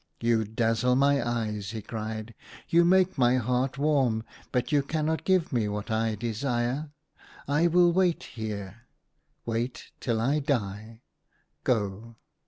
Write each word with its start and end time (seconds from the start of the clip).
"You 0.19 0.45
dazzle 0.45 0.95
my 0.95 1.21
eyes," 1.23 1.69
he 1.69 1.83
cried," 1.83 2.33
you 2.69 2.83
make 2.83 3.19
my 3.19 3.35
heart 3.37 3.77
warm; 3.77 4.23
but 4.51 4.71
you 4.71 4.81
cannot 4.81 5.25
give 5.25 5.53
me 5.53 5.67
what 5.67 5.91
I 5.91 6.15
desire. 6.15 6.89
I 7.47 7.67
will 7.67 7.93
wait 7.93 8.23
here— 8.23 8.87
wait 9.45 9.91
till 9.99 10.19
I 10.19 10.39
die. 10.39 11.03
Go 11.63 12.15